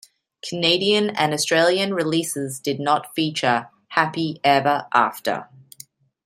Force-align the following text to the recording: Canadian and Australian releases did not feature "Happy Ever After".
Canadian 0.49 1.11
and 1.11 1.31
Australian 1.31 1.93
releases 1.93 2.59
did 2.59 2.79
not 2.79 3.13
feature 3.13 3.69
"Happy 3.89 4.39
Ever 4.43 4.87
After". 4.91 5.47